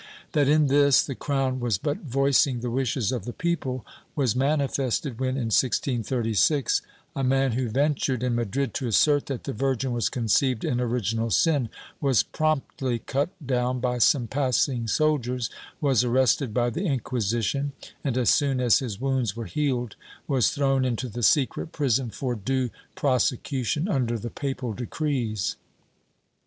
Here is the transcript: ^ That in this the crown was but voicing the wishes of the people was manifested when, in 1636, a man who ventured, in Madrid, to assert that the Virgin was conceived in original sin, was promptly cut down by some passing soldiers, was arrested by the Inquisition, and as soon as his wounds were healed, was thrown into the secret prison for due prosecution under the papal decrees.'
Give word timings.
^ 0.01 0.03
That 0.31 0.47
in 0.49 0.65
this 0.65 1.03
the 1.03 1.13
crown 1.13 1.59
was 1.59 1.77
but 1.77 1.99
voicing 1.99 2.61
the 2.61 2.71
wishes 2.71 3.11
of 3.11 3.23
the 3.25 3.33
people 3.33 3.85
was 4.15 4.35
manifested 4.35 5.19
when, 5.19 5.37
in 5.37 5.51
1636, 5.53 6.81
a 7.15 7.23
man 7.23 7.51
who 7.51 7.69
ventured, 7.69 8.23
in 8.23 8.33
Madrid, 8.33 8.73
to 8.73 8.87
assert 8.87 9.27
that 9.27 9.43
the 9.43 9.53
Virgin 9.53 9.91
was 9.91 10.09
conceived 10.09 10.65
in 10.65 10.81
original 10.81 11.29
sin, 11.29 11.69
was 11.99 12.23
promptly 12.23 12.97
cut 12.97 13.29
down 13.45 13.79
by 13.79 13.99
some 13.99 14.25
passing 14.25 14.87
soldiers, 14.87 15.51
was 15.79 16.03
arrested 16.03 16.51
by 16.51 16.71
the 16.71 16.85
Inquisition, 16.87 17.73
and 18.03 18.17
as 18.17 18.31
soon 18.31 18.59
as 18.59 18.79
his 18.79 18.99
wounds 18.99 19.35
were 19.35 19.45
healed, 19.45 19.95
was 20.27 20.49
thrown 20.49 20.83
into 20.83 21.09
the 21.09 21.21
secret 21.21 21.71
prison 21.71 22.09
for 22.09 22.33
due 22.33 22.71
prosecution 22.95 23.87
under 23.87 24.17
the 24.17 24.31
papal 24.31 24.73
decrees.' 24.73 25.57